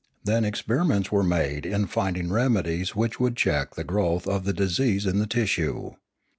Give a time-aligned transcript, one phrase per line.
[0.23, 5.05] Then experiments were made in finding remedies which would check the growth of the disease
[5.05, 5.91] in the tissue.